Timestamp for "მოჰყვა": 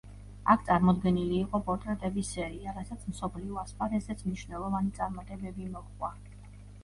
5.77-6.11